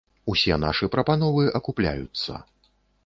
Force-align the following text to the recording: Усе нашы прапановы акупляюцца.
Усе 0.31 0.55
нашы 0.63 0.89
прапановы 0.95 1.43
акупляюцца. 1.59 2.43